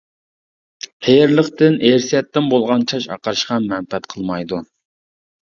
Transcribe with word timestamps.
قېرىلىقتىن، 1.07 1.75
ئىرسىيەتتىن 1.89 2.49
بولغان 2.55 2.87
چاچ 2.93 3.07
ئاقىرىشقا 3.17 3.61
مەنپەئەت 3.69 4.11
قىلمايدۇ. 4.17 4.65